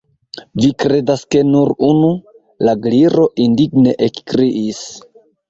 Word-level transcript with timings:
"Vi 0.61 0.69
kredas 0.83 1.25
ke 1.35 1.41
nur 1.49 1.71
unu?" 1.89 2.09
la 2.69 2.75
Gliro 2.87 3.27
indigne 3.45 3.95
ekkriis. 4.09 4.83